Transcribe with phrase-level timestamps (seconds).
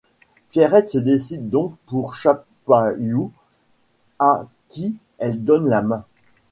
[0.49, 3.31] Pierrette se décide donc pour Chapailloux
[4.17, 6.03] à qui elle donne la main.